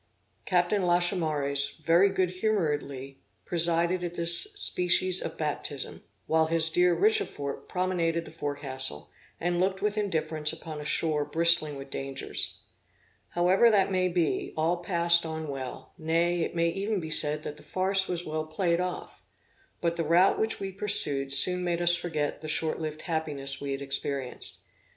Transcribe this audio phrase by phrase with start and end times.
[0.47, 7.67] Captain Lachaumareys very good humoredly presided at this species of baptism, while his dear Richefort
[7.69, 12.61] promenaded the forecastle, and looked with indifference upon a shore bristling with dangers.
[13.29, 17.57] However that may be, all passed on well; nay, it may even be said that
[17.57, 19.21] the farce was well played off.
[19.81, 23.71] But the route which we pursued soon made us forget the short lived happiness we
[23.71, 24.61] had experienced.